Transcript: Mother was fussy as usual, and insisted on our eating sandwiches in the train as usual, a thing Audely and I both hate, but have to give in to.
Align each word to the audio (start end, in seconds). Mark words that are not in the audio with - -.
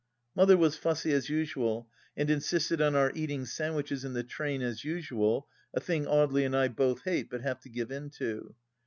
Mother 0.33 0.57
was 0.57 0.75
fussy 0.77 1.11
as 1.13 1.29
usual, 1.29 1.87
and 2.17 2.27
insisted 2.27 2.81
on 2.81 2.95
our 2.95 3.11
eating 3.13 3.45
sandwiches 3.45 4.03
in 4.03 4.13
the 4.13 4.23
train 4.23 4.63
as 4.63 4.83
usual, 4.83 5.47
a 5.75 5.79
thing 5.79 6.05
Audely 6.05 6.43
and 6.43 6.57
I 6.57 6.69
both 6.69 7.03
hate, 7.03 7.29
but 7.29 7.41
have 7.41 7.59
to 7.59 7.69
give 7.69 7.91
in 7.91 8.09
to. 8.17 8.55